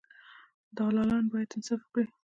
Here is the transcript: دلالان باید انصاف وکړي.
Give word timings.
دلالان 0.77 1.23
باید 1.31 1.53
انصاف 1.55 1.81
وکړي. 1.83 2.07